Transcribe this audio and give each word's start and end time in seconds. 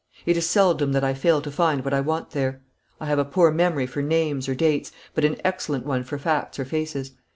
It 0.25 0.35
is 0.35 0.49
seldom 0.49 0.93
that 0.93 1.03
I 1.03 1.13
fail 1.13 1.43
to 1.43 1.51
find 1.51 1.85
what 1.85 1.93
I 1.93 2.01
want 2.01 2.31
there. 2.31 2.63
I 2.99 3.05
have 3.05 3.19
a 3.19 3.23
poor 3.23 3.51
memory 3.51 3.85
for 3.85 4.01
names 4.01 4.49
or 4.49 4.55
dates, 4.55 4.91
but 5.13 5.23
an 5.23 5.35
excellent 5.43 5.85
one 5.85 6.03
for 6.03 6.17
facts 6.17 6.57
or 6.57 6.65
faces. 6.65 7.11